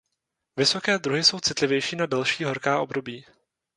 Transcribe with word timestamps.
Vysoké 0.55 0.97
druhy 0.97 1.23
jsou 1.23 1.39
citlivější 1.39 1.95
na 1.95 2.05
delší 2.05 2.43
horká 2.43 2.81
období. 2.81 3.25